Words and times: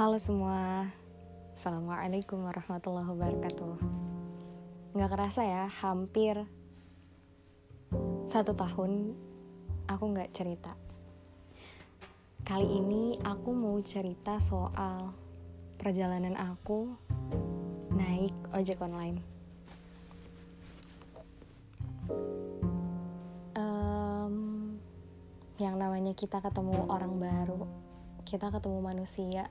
Halo 0.00 0.16
semua, 0.16 0.88
Assalamualaikum 1.52 2.40
warahmatullahi 2.40 3.04
wabarakatuh. 3.04 3.76
Nggak 4.96 5.10
kerasa 5.12 5.44
ya, 5.44 5.68
hampir 5.68 6.40
satu 8.24 8.56
tahun 8.56 9.12
aku 9.92 10.04
nggak 10.16 10.32
cerita. 10.32 10.72
Kali 12.48 12.80
ini 12.80 13.20
aku 13.20 13.52
mau 13.52 13.76
cerita 13.84 14.40
soal 14.40 15.12
perjalanan 15.76 16.32
aku 16.32 16.96
naik 17.92 18.32
ojek 18.56 18.80
online. 18.80 19.20
Um, 23.52 24.80
Yang 25.60 25.76
namanya 25.76 26.16
kita 26.16 26.40
ketemu 26.40 26.88
orang 26.88 27.20
baru 27.20 27.68
kita 28.30 28.46
ketemu 28.54 28.78
manusia 28.78 29.50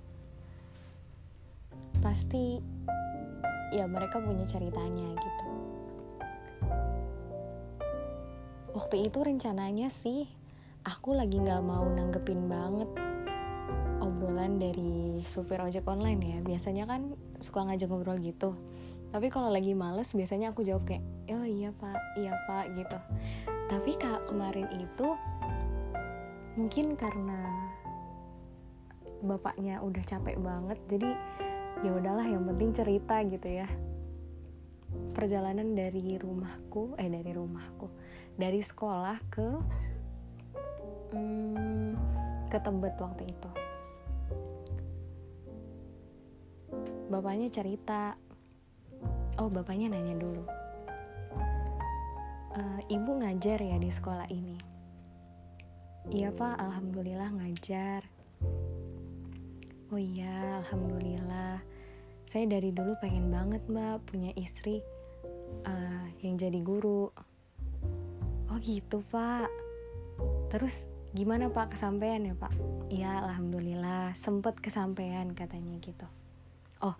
pasti 2.00 2.60
ya 3.70 3.86
mereka 3.86 4.18
punya 4.24 4.46
ceritanya 4.50 5.10
gitu. 5.14 5.46
Waktu 8.74 9.12
itu 9.12 9.20
rencananya 9.22 9.92
sih 9.92 10.26
aku 10.88 11.14
lagi 11.14 11.38
nggak 11.42 11.62
mau 11.62 11.84
nanggepin 11.86 12.48
banget 12.48 12.90
obrolan 14.00 14.58
dari 14.58 15.22
supir 15.28 15.60
ojek 15.60 15.86
online 15.86 16.22
ya. 16.24 16.38
Biasanya 16.42 16.84
kan 16.88 17.14
suka 17.44 17.68
ngajak 17.68 17.92
ngobrol 17.92 18.18
gitu. 18.24 18.56
Tapi 19.10 19.28
kalau 19.34 19.50
lagi 19.50 19.74
males 19.74 20.14
biasanya 20.14 20.54
aku 20.54 20.62
jawab 20.64 20.86
kayak 20.86 21.04
oh 21.34 21.46
iya 21.46 21.74
pak. 21.76 22.00
Iya 22.18 22.34
pak 22.48 22.66
gitu. 22.78 22.98
Tapi 23.70 23.92
kak 23.98 24.26
kemarin 24.30 24.70
itu 24.74 25.08
mungkin 26.58 26.98
karena 26.98 27.70
bapaknya 29.20 29.84
udah 29.84 30.04
capek 30.04 30.40
banget 30.40 30.80
jadi 30.88 31.12
ya 31.80 31.92
udahlah 31.96 32.28
yang 32.28 32.44
penting 32.44 32.76
cerita 32.76 33.24
gitu 33.24 33.48
ya. 33.48 33.68
Perjalanan 35.14 35.78
dari 35.78 36.18
rumahku 36.18 36.98
eh 36.98 37.08
dari 37.08 37.32
rumahku 37.32 37.88
dari 38.40 38.60
sekolah 38.60 39.18
ke 39.30 39.48
hmm, 41.14 41.92
ke 42.50 42.58
Tebet 42.58 42.96
waktu 43.00 43.24
itu. 43.30 43.50
Bapaknya 47.10 47.50
cerita. 47.50 48.14
Oh 49.40 49.48
bapaknya 49.48 49.94
nanya 49.94 50.20
dulu. 50.20 50.44
E, 52.54 52.62
ibu 52.92 53.12
ngajar 53.18 53.62
ya 53.62 53.78
di 53.80 53.90
sekolah 53.90 54.28
ini? 54.30 54.58
Iya 56.10 56.34
pak. 56.34 56.60
Alhamdulillah 56.60 57.30
ngajar. 57.34 58.04
Oh 59.90 59.98
iya, 59.98 60.62
alhamdulillah. 60.62 61.66
Saya 62.30 62.46
dari 62.46 62.70
dulu 62.70 62.94
pengen 63.02 63.34
banget 63.34 63.66
mbak 63.66 64.06
punya 64.06 64.30
istri 64.38 64.86
uh, 65.66 66.06
yang 66.22 66.38
jadi 66.38 66.62
guru. 66.62 67.10
Oh 68.46 68.58
gitu 68.62 69.02
pak. 69.10 69.50
Terus 70.54 70.86
gimana 71.18 71.50
pak 71.50 71.74
kesampaian 71.74 72.22
ya 72.22 72.38
pak? 72.38 72.54
Iya 72.94 73.26
alhamdulillah 73.26 74.14
sempet 74.14 74.62
kesampaian 74.62 75.34
katanya 75.34 75.74
gitu. 75.82 76.06
Oh 76.86 76.94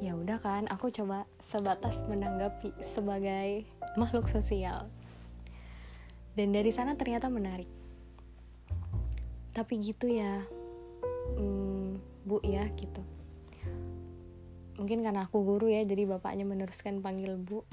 ya 0.00 0.16
udah 0.16 0.40
kan 0.40 0.64
aku 0.72 0.88
coba 0.88 1.28
sebatas 1.36 2.00
menanggapi 2.08 2.72
sebagai 2.80 3.68
makhluk 4.00 4.24
sosial. 4.32 4.88
Dan 6.32 6.56
dari 6.56 6.72
sana 6.72 6.96
ternyata 6.96 7.28
menarik. 7.28 7.68
Tapi 9.52 9.84
gitu 9.84 10.08
ya. 10.08 10.48
Hmm, 11.36 12.00
bu 12.24 12.40
ya 12.40 12.64
gitu 12.72 13.15
mungkin 14.76 15.00
karena 15.00 15.24
aku 15.24 15.40
guru 15.40 15.72
ya 15.72 15.84
jadi 15.84 16.04
bapaknya 16.04 16.44
meneruskan 16.44 17.00
panggil 17.00 17.36
bu. 17.40 17.64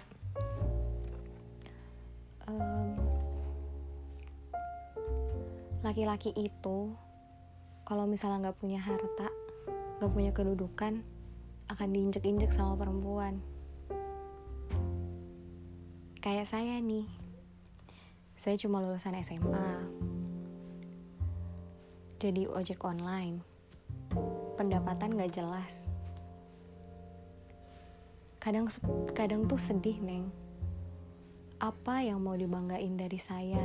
Laki-laki 5.83 6.31
um, 6.33 6.43
itu 6.47 6.77
kalau 7.83 8.07
misalnya 8.07 8.49
nggak 8.49 8.59
punya 8.59 8.79
harta 8.79 9.27
nggak 9.99 10.11
punya 10.11 10.31
kedudukan 10.31 11.03
akan 11.71 11.87
diinjek-injek 11.91 12.55
sama 12.55 12.79
perempuan. 12.79 13.43
Kayak 16.23 16.47
saya 16.47 16.79
nih. 16.79 17.07
Saya 18.39 18.59
cuma 18.59 18.83
lulusan 18.83 19.15
SMA 19.23 19.71
jadi 22.23 22.47
ojek 22.47 22.79
online. 22.87 23.43
Pendapatan 24.55 25.19
gak 25.19 25.35
jelas 25.35 25.83
kadang 28.43 28.67
kadang 29.15 29.47
tuh 29.47 29.55
sedih 29.55 30.03
neng. 30.03 30.27
Apa 31.63 32.03
yang 32.03 32.19
mau 32.19 32.35
dibanggain 32.35 32.99
dari 32.99 33.15
saya? 33.15 33.63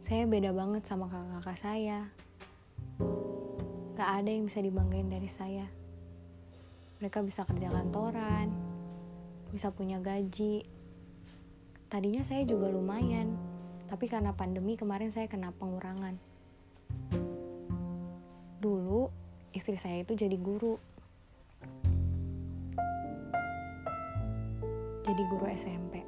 Saya 0.00 0.24
beda 0.24 0.56
banget 0.56 0.88
sama 0.88 1.04
kakak-kakak 1.04 1.58
saya. 1.60 2.08
Gak 4.00 4.10
ada 4.24 4.30
yang 4.32 4.48
bisa 4.48 4.64
dibanggain 4.64 5.12
dari 5.12 5.28
saya. 5.28 5.68
Mereka 7.04 7.20
bisa 7.20 7.44
kerja 7.44 7.68
kantoran 7.68 8.48
bisa 9.50 9.68
punya 9.74 9.98
gaji. 9.98 10.62
Tadinya 11.90 12.22
saya 12.22 12.46
juga 12.46 12.70
lumayan 12.70 13.34
tapi 13.90 14.06
karena 14.06 14.30
pandemi 14.30 14.78
kemarin 14.78 15.10
saya 15.10 15.26
kena 15.26 15.50
pengurangan. 15.58 16.14
Dulu 18.62 19.10
istri 19.50 19.74
saya 19.76 20.06
itu 20.06 20.14
jadi 20.14 20.38
guru 20.38 20.78
jadi 25.10 25.22
guru 25.26 25.50
SMP 25.50 26.06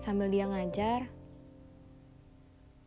sambil 0.00 0.32
dia 0.32 0.48
ngajar 0.48 1.04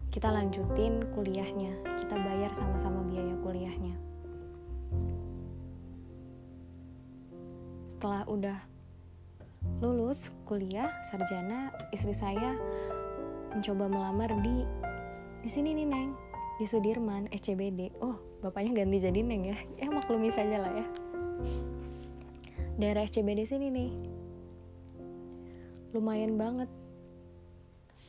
kita 0.10 0.34
lanjutin 0.34 1.06
kuliahnya. 1.14 1.78
Kita 2.02 2.18
bayar 2.18 2.50
sama-sama 2.50 3.06
biaya 3.06 3.34
kuliahnya. 3.46 3.94
Setelah 7.86 8.26
udah 8.26 8.58
lulus 9.86 10.34
kuliah 10.50 10.90
sarjana 11.06 11.70
istri 11.94 12.10
saya 12.10 12.58
mencoba 13.54 13.86
melamar 13.86 14.34
di 14.42 14.66
di 15.46 15.50
sini 15.50 15.78
nih 15.78 15.88
neng. 15.88 16.12
Di 16.60 16.68
Sudirman 16.68 17.32
SCBD 17.32 17.88
oh 18.04 18.20
bapaknya 18.44 18.84
ganti 18.84 19.00
jadi 19.00 19.24
Neng 19.24 19.48
ya? 19.48 19.58
Eh 19.80 19.88
maklumi 19.88 20.28
saja 20.28 20.60
lah 20.60 20.74
ya 20.76 20.86
daerah 22.80 23.04
SCBD 23.04 23.44
sini 23.44 23.68
nih. 23.68 23.92
Lumayan 25.92 26.40
banget. 26.40 26.72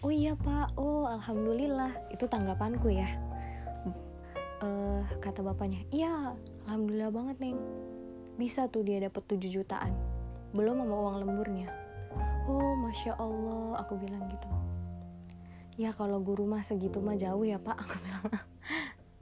Oh 0.07 0.15
iya 0.15 0.39
pak. 0.39 0.79
Oh 0.79 1.11
alhamdulillah. 1.11 1.91
Itu 2.15 2.31
tanggapanku 2.31 2.87
ya. 2.95 3.11
Uh, 4.61 5.01
kata 5.25 5.41
bapaknya 5.41 5.81
iya 5.89 6.37
alhamdulillah 6.71 7.11
banget 7.11 7.37
neng. 7.43 7.59
Bisa 8.39 8.71
tuh 8.71 8.87
dia 8.87 9.03
dapat 9.03 9.27
7 9.27 9.51
jutaan. 9.51 9.91
Belum 10.55 10.79
sama 10.79 10.97
uang 10.97 11.17
lemburnya. 11.27 11.69
Oh 12.47 12.79
masya 12.79 13.19
allah 13.19 13.83
aku 13.83 13.99
bilang 13.99 14.23
gitu. 14.31 14.49
Ya 15.81 15.91
kalau 15.97 16.23
guru 16.23 16.47
mah 16.47 16.63
segitu 16.63 17.03
mah 17.03 17.19
jauh 17.19 17.43
ya 17.43 17.59
pak. 17.59 17.75
Aku 17.83 17.97
bilang. 18.05 18.25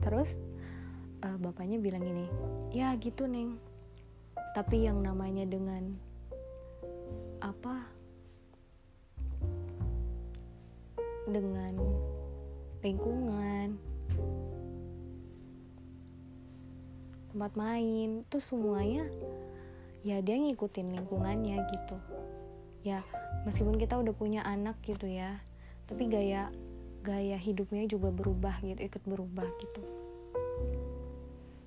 Terus 0.03 0.35
uh, 1.23 1.37
bapaknya 1.39 1.79
bilang 1.79 2.03
ini 2.03 2.27
ya 2.75 2.91
gitu 2.99 3.25
neng 3.25 3.68
tapi 4.57 4.89
yang 4.89 5.01
namanya 5.05 5.45
dengan 5.45 5.93
apa? 7.39 7.85
Dengan 11.29 11.77
lingkungan. 12.81 13.77
Tempat 17.29 17.51
main. 17.53 18.25
Itu 18.25 18.41
semuanya 18.41 19.05
ya 20.01 20.23
dia 20.23 20.39
ngikutin 20.39 20.95
lingkungannya 20.95 21.59
gitu. 21.69 21.97
Ya 22.87 23.03
meskipun 23.43 23.75
kita 23.75 23.99
udah 23.99 24.15
punya 24.15 24.41
anak 24.47 24.79
gitu 24.83 25.07
ya 25.07 25.39
tapi 25.89 26.05
gaya 26.05 26.53
gaya 27.01 27.33
hidupnya 27.33 27.89
juga 27.89 28.13
berubah 28.13 28.61
gitu 28.61 28.79
ikut 28.79 29.03
berubah 29.03 29.47
gitu. 29.59 29.81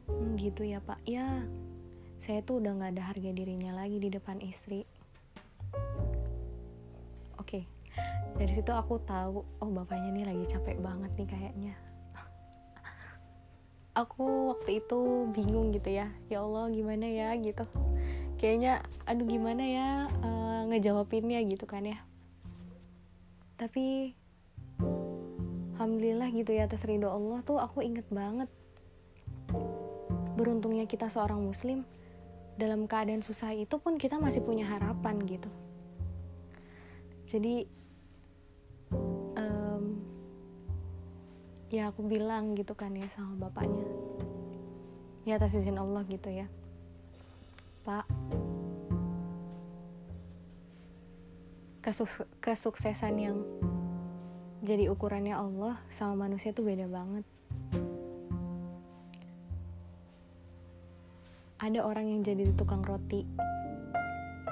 Hmm, 0.08 0.38
gitu 0.38 0.62
ya 0.62 0.78
pak. 0.78 1.00
Ya 1.04 1.44
saya 2.22 2.38
tuh 2.46 2.62
udah 2.62 2.78
nggak 2.78 2.90
ada 2.94 3.02
harga 3.10 3.30
dirinya 3.34 3.74
lagi 3.74 3.98
di 3.98 4.06
depan 4.06 4.38
istri. 4.38 4.86
Oke 7.34 7.66
dari 8.36 8.52
situ 8.52 8.72
aku 8.72 8.96
tahu 9.04 9.44
oh 9.44 9.70
bapaknya 9.70 10.10
nih 10.12 10.24
lagi 10.32 10.44
capek 10.56 10.80
banget 10.80 11.12
nih 11.14 11.28
kayaknya. 11.28 11.74
Aku 14.02 14.56
waktu 14.56 14.80
itu 14.80 15.28
bingung 15.30 15.70
gitu 15.70 15.92
ya. 15.92 16.08
Ya 16.32 16.40
Allah 16.40 16.72
gimana 16.72 17.06
ya 17.06 17.36
gitu. 17.36 17.64
Kayaknya 18.40 18.82
aduh 19.04 19.26
gimana 19.28 19.62
ya 19.62 19.88
uh, 20.24 20.66
ngejawabinnya 20.72 21.44
gitu 21.44 21.68
kan 21.68 21.84
ya. 21.84 22.00
Tapi 23.60 24.16
alhamdulillah 25.76 26.28
gitu 26.32 26.50
ya 26.56 26.66
atas 26.66 26.88
ridho 26.88 27.06
Allah 27.12 27.44
tuh 27.44 27.60
aku 27.60 27.84
inget 27.84 28.08
banget. 28.08 28.48
Beruntungnya 30.40 30.88
kita 30.88 31.12
seorang 31.12 31.44
muslim 31.44 31.84
dalam 32.60 32.84
keadaan 32.84 33.24
susah 33.24 33.56
itu 33.56 33.80
pun 33.80 33.96
kita 33.96 34.20
masih 34.20 34.44
punya 34.44 34.68
harapan 34.68 35.16
gitu. 35.24 35.48
Jadi 37.28 37.64
um, 39.38 40.00
ya 41.72 41.88
aku 41.88 42.04
bilang 42.04 42.52
gitu 42.52 42.76
kan 42.76 42.92
ya 42.92 43.08
sama 43.08 43.48
bapaknya. 43.48 43.86
Ya 45.24 45.38
atas 45.40 45.56
izin 45.56 45.80
Allah 45.80 46.04
gitu 46.10 46.28
ya. 46.28 46.50
Pak 47.82 48.06
kesus 51.82 52.22
kesuksesan 52.38 53.14
yang 53.18 53.42
jadi 54.62 54.86
ukurannya 54.86 55.34
Allah 55.34 55.82
sama 55.90 56.30
manusia 56.30 56.54
tuh 56.54 56.62
beda 56.62 56.86
banget 56.86 57.26
ada 61.62 61.86
orang 61.86 62.10
yang 62.10 62.20
jadi 62.26 62.50
tukang 62.58 62.82
roti. 62.82 63.22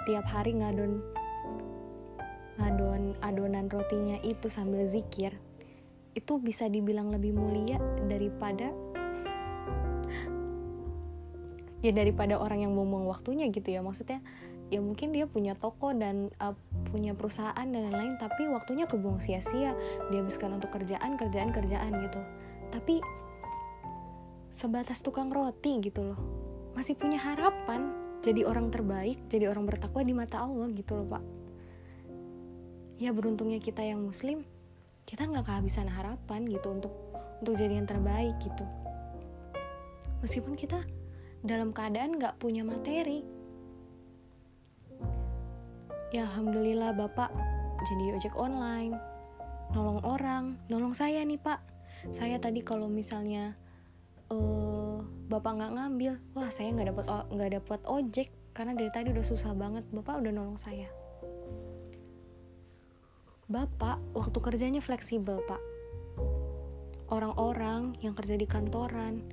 Tiap 0.06 0.26
hari 0.30 0.54
ngadon 0.54 1.02
ngadon 2.54 3.18
adonan 3.26 3.66
rotinya 3.66 4.16
itu 4.22 4.46
sambil 4.46 4.86
zikir. 4.86 5.34
Itu 6.14 6.38
bisa 6.38 6.70
dibilang 6.70 7.10
lebih 7.10 7.34
mulia 7.34 7.82
daripada 8.06 8.70
ya 11.80 11.90
daripada 11.90 12.38
orang 12.38 12.62
yang 12.62 12.72
buang 12.78 13.10
waktunya 13.10 13.50
gitu 13.50 13.74
ya. 13.74 13.82
Maksudnya 13.82 14.22
ya 14.70 14.78
mungkin 14.78 15.10
dia 15.10 15.26
punya 15.26 15.58
toko 15.58 15.90
dan 15.90 16.30
uh, 16.38 16.54
punya 16.94 17.18
perusahaan 17.18 17.66
dan 17.66 17.90
lain-lain 17.90 18.22
tapi 18.22 18.46
waktunya 18.46 18.86
kebuang 18.86 19.18
sia-sia. 19.18 19.74
Dihabiskan 20.14 20.54
untuk 20.54 20.70
kerjaan 20.70 21.18
kerjaan 21.18 21.50
kerjaan 21.50 21.90
gitu. 22.06 22.22
Tapi 22.70 23.02
sebatas 24.54 25.02
tukang 25.02 25.34
roti 25.34 25.82
gitu 25.82 26.14
loh 26.14 26.39
masih 26.74 26.94
punya 26.94 27.18
harapan 27.18 27.90
jadi 28.20 28.44
orang 28.44 28.68
terbaik, 28.68 29.16
jadi 29.32 29.48
orang 29.48 29.64
bertakwa 29.64 30.04
di 30.04 30.12
mata 30.12 30.44
Allah 30.44 30.68
gitu 30.76 30.92
loh 30.92 31.08
pak. 31.08 31.24
Ya 33.00 33.16
beruntungnya 33.16 33.56
kita 33.56 33.80
yang 33.80 34.04
muslim, 34.04 34.44
kita 35.08 35.24
nggak 35.24 35.48
kehabisan 35.48 35.88
harapan 35.88 36.44
gitu 36.44 36.68
untuk 36.68 36.92
untuk 37.40 37.56
jadi 37.56 37.80
yang 37.80 37.88
terbaik 37.88 38.36
gitu. 38.44 38.64
Meskipun 40.20 40.52
kita 40.52 40.84
dalam 41.40 41.72
keadaan 41.72 42.20
nggak 42.20 42.36
punya 42.36 42.60
materi. 42.60 43.24
Ya 46.12 46.28
alhamdulillah 46.28 46.92
bapak 46.92 47.32
jadi 47.88 48.20
ojek 48.20 48.36
online, 48.36 49.00
nolong 49.72 50.04
orang, 50.04 50.60
nolong 50.68 50.92
saya 50.92 51.24
nih 51.24 51.40
pak. 51.40 51.64
Saya 52.12 52.36
tadi 52.36 52.60
kalau 52.60 52.88
misalnya 52.92 53.56
uh, 54.28 54.79
bapak 55.04 55.52
nggak 55.60 55.72
ngambil. 55.76 56.12
Wah 56.36 56.48
saya 56.52 56.72
nggak 56.72 56.94
dapat 56.94 57.06
nggak 57.30 57.50
dapat 57.60 57.80
ojek. 57.86 58.28
Karena 58.50 58.74
dari 58.74 58.90
tadi 58.90 59.14
udah 59.14 59.24
susah 59.24 59.52
banget. 59.54 59.84
Bapak 59.94 60.20
udah 60.22 60.32
nolong 60.34 60.58
saya. 60.58 60.90
Bapak 63.50 63.98
waktu 64.14 64.38
kerjanya 64.38 64.78
fleksibel 64.78 65.42
pak. 65.46 65.58
Orang-orang 67.10 67.98
yang 67.98 68.14
kerja 68.14 68.38
di 68.38 68.46
kantoran 68.46 69.26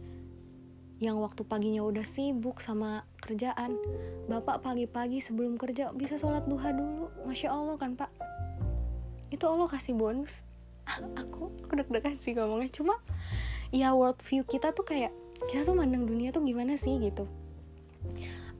yang 0.97 1.21
waktu 1.21 1.45
paginya 1.45 1.85
udah 1.85 2.01
sibuk 2.01 2.57
sama 2.57 3.05
kerjaan 3.21 3.77
bapak 4.25 4.65
pagi-pagi 4.65 5.21
sebelum 5.21 5.53
kerja 5.53 5.93
bisa 5.93 6.17
sholat 6.17 6.49
duha 6.49 6.73
dulu. 6.73 7.13
Masya 7.29 7.53
allah 7.53 7.77
kan 7.77 7.93
pak? 7.93 8.09
Itu 9.29 9.45
allah 9.45 9.69
kasih 9.69 9.93
bonus. 9.93 10.33
Aku 10.89 11.53
aku 11.69 11.73
deg-degan 11.77 12.17
sih 12.17 12.33
ngomongnya. 12.33 12.73
Cuma 12.73 12.97
ya 13.69 13.93
world 13.93 14.17
view 14.25 14.41
kita 14.41 14.73
tuh 14.73 14.87
kayak 14.87 15.13
kita 15.45 15.61
tuh 15.61 15.77
mandang 15.77 16.09
dunia 16.09 16.33
tuh 16.33 16.41
gimana 16.41 16.73
sih 16.73 16.97
gitu. 16.97 17.29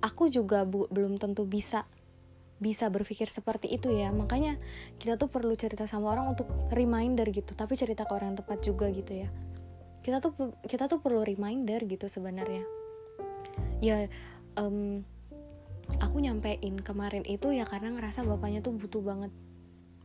Aku 0.06 0.30
juga 0.30 0.62
bu, 0.62 0.86
belum 0.94 1.18
tentu 1.18 1.50
bisa 1.50 1.90
bisa 2.58 2.90
berpikir 2.90 3.30
seperti 3.30 3.74
itu 3.74 3.90
ya. 3.90 4.14
Makanya 4.14 4.62
kita 5.02 5.18
tuh 5.18 5.30
perlu 5.30 5.54
cerita 5.58 5.90
sama 5.90 6.14
orang 6.14 6.38
untuk 6.38 6.50
reminder 6.70 7.26
gitu. 7.34 7.58
Tapi 7.58 7.74
cerita 7.74 8.06
ke 8.06 8.14
orang 8.14 8.34
yang 8.34 8.40
tepat 8.46 8.60
juga 8.62 8.90
gitu 8.94 9.26
ya. 9.26 9.30
Kita 10.06 10.22
tuh 10.22 10.54
kita 10.66 10.86
tuh 10.86 11.02
perlu 11.02 11.26
reminder 11.26 11.82
gitu 11.86 12.06
sebenarnya. 12.06 12.62
Ya 13.82 14.06
um, 14.58 15.02
aku 16.02 16.20
nyampein 16.20 16.78
kemarin 16.82 17.24
itu 17.24 17.54
ya 17.54 17.64
karena 17.64 17.96
ngerasa 17.96 18.26
bapaknya 18.28 18.60
tuh 18.60 18.76
butuh 18.76 19.02
banget 19.02 19.32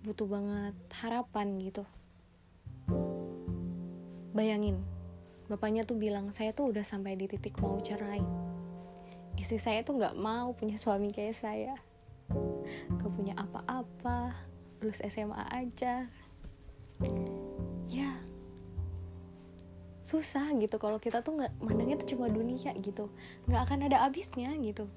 butuh 0.02 0.26
banget 0.26 0.74
harapan 0.98 1.58
gitu. 1.62 1.82
Bayangin, 4.32 4.80
bapaknya 5.52 5.84
tuh 5.84 6.00
bilang, 6.00 6.32
saya 6.32 6.56
tuh 6.56 6.72
udah 6.72 6.82
sampai 6.82 7.14
di 7.14 7.28
titik 7.28 7.60
mau 7.60 7.76
cerai. 7.84 8.24
Istri 9.36 9.58
saya 9.60 9.80
tuh 9.84 10.00
gak 10.00 10.16
mau 10.16 10.56
punya 10.56 10.80
suami 10.80 11.12
kayak 11.12 11.36
saya. 11.36 11.76
Gak 12.96 13.12
punya 13.12 13.36
apa-apa, 13.36 14.32
lulus 14.80 15.04
SMA 15.04 15.44
aja. 15.52 16.08
Ya, 17.92 18.16
susah 20.02 20.50
gitu 20.58 20.76
kalau 20.82 20.98
kita 20.98 21.22
tuh 21.22 21.38
nggak 21.38 21.52
mandangnya 21.62 21.96
tuh 21.96 22.18
cuma 22.18 22.26
dunia 22.26 22.74
gitu 22.82 23.06
nggak 23.46 23.62
akan 23.64 23.86
ada 23.86 24.04
habisnya 24.04 24.50
gitu 24.58 24.90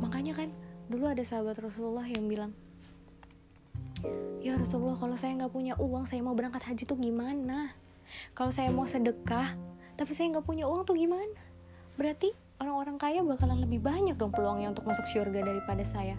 makanya 0.00 0.34
kan 0.34 0.48
dulu 0.88 1.06
ada 1.06 1.20
sahabat 1.20 1.60
Rasulullah 1.60 2.08
yang 2.08 2.24
bilang 2.26 2.50
ya 4.40 4.56
Rasulullah 4.56 4.96
kalau 4.96 5.14
saya 5.20 5.36
nggak 5.36 5.52
punya 5.52 5.76
uang 5.76 6.08
saya 6.08 6.24
mau 6.24 6.32
berangkat 6.32 6.64
haji 6.64 6.88
tuh 6.88 6.96
gimana 6.96 7.70
kalau 8.32 8.52
saya 8.54 8.72
mau 8.72 8.88
sedekah 8.88 9.56
tapi 9.98 10.14
saya 10.14 10.30
nggak 10.30 10.46
punya 10.46 10.64
uang 10.70 10.86
tuh 10.86 10.94
gimana? 10.94 11.34
Berarti 11.98 12.30
orang-orang 12.62 12.96
kaya 12.98 13.20
bakalan 13.26 13.62
lebih 13.62 13.82
banyak 13.82 14.14
dong 14.14 14.30
peluangnya 14.30 14.70
untuk 14.70 14.86
masuk 14.86 15.06
surga 15.10 15.42
daripada 15.42 15.82
saya. 15.82 16.14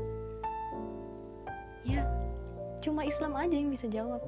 Ya 1.88 2.04
cuma 2.84 3.08
Islam 3.08 3.36
aja 3.36 3.56
yang 3.56 3.72
bisa 3.72 3.88
jawab. 3.88 4.20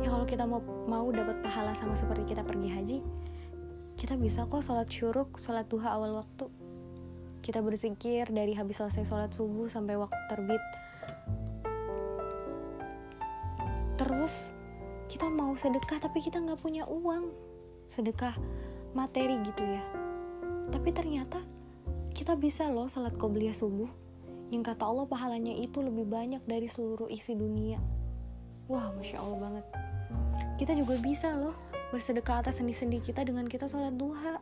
Ya 0.00 0.08
kalau 0.08 0.24
kita 0.24 0.46
mau 0.46 0.62
mau 0.88 1.06
dapat 1.12 1.42
pahala 1.44 1.74
sama 1.76 1.92
seperti 1.98 2.32
kita 2.34 2.46
pergi 2.46 2.68
haji 2.72 2.98
kita 4.00 4.16
bisa 4.16 4.48
kok 4.48 4.64
sholat 4.64 4.88
syuruk 4.88 5.36
sholat 5.36 5.68
duha 5.68 5.92
awal 5.92 6.24
waktu. 6.24 6.48
Kita 7.44 7.60
berzikir 7.60 8.32
dari 8.32 8.56
habis 8.56 8.80
selesai 8.80 9.04
sholat 9.04 9.28
subuh 9.36 9.68
sampai 9.68 10.00
waktu 10.00 10.16
terbit. 10.32 10.64
Terus 14.00 14.56
kita 15.10 15.26
mau 15.26 15.58
sedekah 15.58 15.98
tapi 15.98 16.22
kita 16.22 16.38
nggak 16.38 16.62
punya 16.62 16.86
uang. 16.86 17.34
Sedekah 17.90 18.38
materi 18.94 19.42
gitu 19.42 19.66
ya. 19.66 19.82
Tapi 20.70 20.94
ternyata 20.94 21.42
kita 22.14 22.38
bisa 22.38 22.70
loh 22.70 22.86
salat 22.86 23.18
qobliyah 23.18 23.52
subuh. 23.52 23.90
Yang 24.54 24.70
kata 24.74 24.86
Allah 24.86 25.06
pahalanya 25.10 25.54
itu 25.58 25.82
lebih 25.82 26.06
banyak 26.06 26.42
dari 26.46 26.70
seluruh 26.70 27.10
isi 27.10 27.34
dunia. 27.34 27.82
Wah 28.70 28.94
masya 28.94 29.18
Allah 29.18 29.38
banget. 29.42 29.66
Kita 30.62 30.78
juga 30.78 30.94
bisa 31.02 31.34
loh 31.34 31.58
bersedekah 31.90 32.46
atas 32.46 32.62
sendi-sendi 32.62 33.02
kita 33.02 33.26
dengan 33.26 33.50
kita 33.50 33.66
sholat 33.66 33.98
duha. 33.98 34.38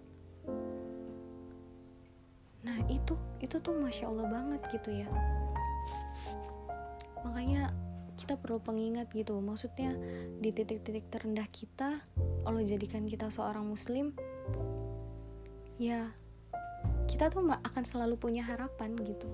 Nah 2.61 2.79
itu 2.93 3.17
itu 3.41 3.57
tuh 3.57 3.73
masya 3.81 4.13
allah 4.13 4.29
banget 4.29 4.61
gitu 4.69 4.93
ya. 4.93 5.09
Makanya 7.25 7.73
kita 8.29 8.37
perlu 8.45 8.61
pengingat 8.61 9.09
gitu. 9.17 9.41
Maksudnya 9.41 9.97
di 10.37 10.53
titik-titik 10.53 11.09
terendah 11.09 11.49
kita 11.49 12.05
Allah 12.45 12.61
jadikan 12.61 13.09
kita 13.09 13.33
seorang 13.33 13.65
muslim 13.65 14.13
ya 15.81 16.13
kita 17.09 17.33
tuh 17.33 17.41
akan 17.49 17.85
selalu 17.89 18.21
punya 18.21 18.45
harapan 18.45 18.93
gitu. 19.01 19.25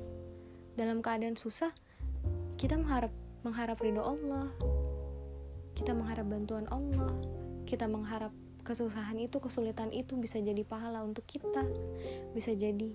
Dalam 0.78 1.02
keadaan 1.02 1.34
susah 1.34 1.74
kita 2.54 2.78
mengharap 2.78 3.10
mengharap 3.42 3.82
ridho 3.82 3.98
Allah 3.98 4.54
kita 5.74 5.90
mengharap 5.90 6.30
bantuan 6.30 6.70
Allah 6.70 7.18
kita 7.66 7.90
mengharap 7.90 8.30
kesusahan 8.62 9.18
itu 9.18 9.42
kesulitan 9.42 9.90
itu 9.90 10.14
bisa 10.14 10.38
jadi 10.38 10.62
pahala 10.62 11.02
untuk 11.02 11.26
kita 11.26 11.66
bisa 12.30 12.54
jadi 12.54 12.94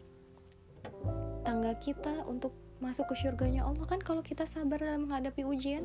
tangga 1.43 1.75
kita 1.83 2.23
untuk 2.23 2.55
masuk 2.79 3.11
ke 3.11 3.15
surganya 3.19 3.67
Allah 3.67 3.83
kan 3.83 3.99
kalau 3.99 4.23
kita 4.23 4.47
sabar 4.47 4.79
dalam 4.79 5.07
menghadapi 5.07 5.43
ujian? 5.43 5.83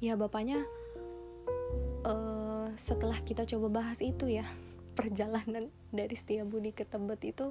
Ya 0.00 0.14
bapaknya 0.20 0.60
uh, 2.04 2.68
setelah 2.76 3.16
kita 3.24 3.48
coba 3.48 3.80
bahas 3.80 4.04
itu 4.04 4.28
ya 4.28 4.44
perjalanan 4.98 5.72
dari 5.90 6.16
Budi 6.44 6.76
ke 6.76 6.84
Tebet 6.84 7.20
itu 7.24 7.46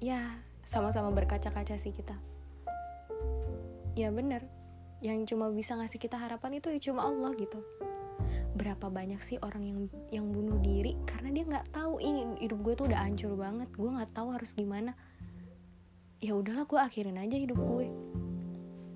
ya 0.00 0.40
sama-sama 0.64 1.12
berkaca-kaca 1.12 1.76
sih 1.76 1.92
kita. 1.92 2.16
Ya 3.92 4.08
bener. 4.08 4.48
Yang 5.04 5.32
cuma 5.32 5.52
bisa 5.52 5.76
ngasih 5.76 6.00
kita 6.00 6.16
harapan 6.16 6.60
itu 6.60 6.72
ya 6.72 6.80
cuma 6.80 7.04
Allah 7.04 7.32
gitu 7.36 7.60
berapa 8.50 8.90
banyak 8.90 9.22
sih 9.22 9.38
orang 9.46 9.62
yang 9.62 9.80
yang 10.10 10.26
bunuh 10.34 10.58
diri 10.58 10.98
karena 11.06 11.30
dia 11.30 11.44
nggak 11.46 11.70
tahu 11.70 12.02
ini 12.02 12.34
hidup 12.42 12.58
gue 12.66 12.74
tuh 12.74 12.86
udah 12.90 12.98
hancur 12.98 13.38
banget 13.38 13.70
gue 13.70 13.90
nggak 13.90 14.10
tahu 14.10 14.34
harus 14.34 14.50
gimana. 14.54 14.98
Ya 16.20 16.36
udahlah 16.36 16.66
gue 16.66 16.76
akhirin 16.76 17.16
aja 17.16 17.36
hidup 17.38 17.56
gue. 17.56 17.86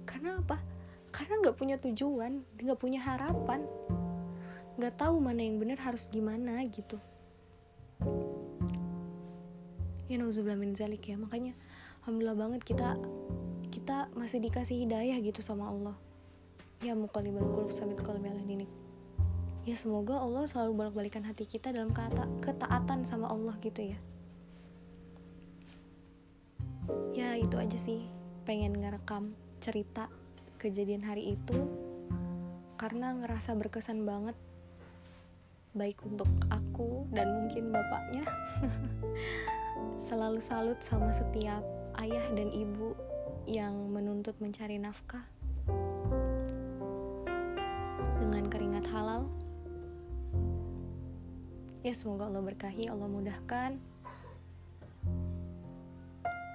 Karena 0.05 0.43
apa? 0.43 0.59
Karena 1.15 1.41
nggak 1.41 1.57
punya 1.57 1.77
tujuan 1.79 2.43
nggak 2.59 2.79
punya 2.79 3.01
harapan. 3.01 3.63
Nggak 4.75 4.99
tahu 4.99 5.23
mana 5.23 5.41
yang 5.41 5.63
benar 5.63 5.79
harus 5.79 6.11
gimana 6.11 6.59
gitu. 6.67 6.99
Ya 10.11 10.19
nauzubillah 10.19 10.59
min 10.59 10.75
zalik 10.75 11.07
ya. 11.07 11.15
Makanya 11.15 11.55
alhamdulillah 12.03 12.37
banget 12.37 12.61
kita 12.67 12.99
kita 13.71 14.11
masih 14.19 14.43
dikasih 14.43 14.83
hidayah 14.83 15.17
gitu 15.23 15.41
sama 15.41 15.71
Allah. 15.71 15.95
Ya 16.83 16.93
muqallibal 16.99 17.47
qulub 17.55 17.71
sabit 17.71 18.03
qalbi 18.03 18.29
ala 18.29 18.43
dinik 18.43 18.84
ya 19.65 19.73
semoga 19.73 20.21
Allah 20.21 20.45
selalu 20.45 20.77
balik-balikan 20.77 21.25
hati 21.25 21.49
kita 21.49 21.73
dalam 21.73 21.89
kata 21.89 22.29
ketaatan 22.45 23.09
sama 23.09 23.33
Allah 23.33 23.57
gitu 23.65 23.81
ya. 23.81 23.99
Ya 27.17 27.41
itu 27.41 27.57
aja 27.57 27.81
sih. 27.81 28.05
Pengen 28.45 28.77
ngerekam 28.77 29.33
cerita 29.65 30.13
kejadian 30.61 31.01
hari 31.01 31.33
itu 31.33 31.59
karena 32.77 33.17
ngerasa 33.17 33.57
berkesan 33.57 34.05
banget. 34.05 34.37
Baik 35.73 35.97
untuk 36.05 36.29
aku 36.53 37.09
dan 37.17 37.33
mungkin 37.33 37.73
bapaknya. 37.73 38.29
Selalu 40.13 40.45
salut 40.45 40.79
sama 40.85 41.09
setiap 41.09 41.65
ayah 42.05 42.23
dan 42.37 42.53
ibu 42.53 42.93
yang 43.49 43.73
menuntut 43.89 44.37
mencari 44.45 44.77
nafkah. 44.77 45.25
Dengan 48.21 48.45
keringat 48.53 48.85
halal 48.93 49.25
ya 51.85 51.93
semoga 51.93 52.33
Allah 52.33 52.41
berkahi 52.41 52.89
Allah 52.89 53.07
mudahkan. 53.07 53.77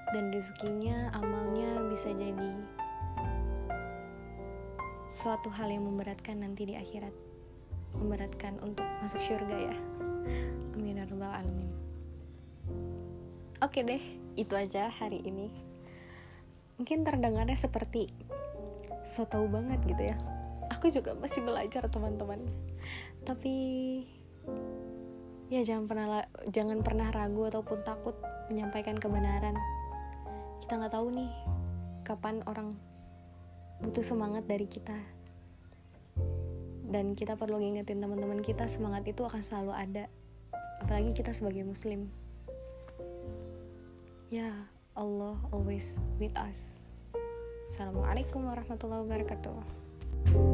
Dan 0.10 0.34
rezekinya 0.34 1.14
amalnya 1.14 1.86
bisa 1.86 2.10
jadi 2.10 2.52
suatu 5.14 5.54
hal 5.54 5.70
yang 5.70 5.86
memberatkan 5.86 6.42
nanti 6.42 6.66
di 6.66 6.74
akhirat. 6.74 7.14
Memberatkan 7.94 8.58
untuk 8.66 8.86
masuk 9.06 9.22
surga 9.22 9.70
ya. 9.70 9.78
Amin 10.74 10.98
ya 10.98 11.06
rabbal 11.06 11.30
alamin. 11.30 11.70
Oke 13.62 13.86
deh 13.86 14.02
itu 14.34 14.54
aja 14.58 14.90
hari 14.90 15.22
ini. 15.22 15.54
Mungkin 16.82 17.06
terdengarnya 17.06 17.54
seperti 17.54 18.10
so 19.06 19.30
tau 19.30 19.46
banget 19.46 19.78
gitu 19.86 20.10
ya. 20.10 20.18
Aku 20.74 20.90
juga 20.90 21.14
masih 21.14 21.46
belajar 21.46 21.86
teman-teman. 21.86 22.42
Tapi 23.30 23.58
ya 25.50 25.66
jangan 25.66 25.90
pernah 25.90 26.22
jangan 26.54 26.80
pernah 26.86 27.10
ragu 27.10 27.50
ataupun 27.50 27.82
takut 27.82 28.14
menyampaikan 28.54 28.96
kebenaran. 28.96 29.58
Kita 30.62 30.78
nggak 30.78 30.94
tahu 30.94 31.10
nih 31.10 31.32
kapan 32.06 32.46
orang 32.46 32.78
butuh 33.82 34.06
semangat 34.06 34.46
dari 34.46 34.70
kita. 34.70 34.96
Dan 36.90 37.14
kita 37.14 37.38
perlu 37.38 37.62
ngingetin 37.62 38.02
teman-teman 38.02 38.42
kita 38.42 38.66
semangat 38.66 39.06
itu 39.06 39.22
akan 39.26 39.42
selalu 39.42 39.74
ada. 39.74 40.06
Apalagi 40.86 41.14
kita 41.18 41.34
sebagai 41.34 41.66
muslim. 41.66 42.10
Ya 44.30 44.54
Allah 44.94 45.38
always 45.50 45.98
with 46.22 46.34
us. 46.38 46.78
Assalamualaikum 47.70 48.50
warahmatullahi 48.50 49.06
wabarakatuh 49.06 50.49